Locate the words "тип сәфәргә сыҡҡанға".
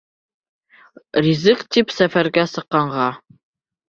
1.77-3.07